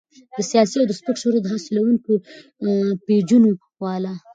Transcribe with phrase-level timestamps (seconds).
[0.37, 2.13] د سياسي او د سپک شهرت حاصلونکو
[3.05, 3.51] پېجونو
[3.83, 4.13] والا